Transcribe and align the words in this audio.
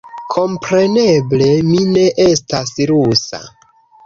Kompreneble, 0.35 1.49
mi 1.67 1.83
ne 1.91 2.07
estas 2.25 2.73
rusa 2.93 3.45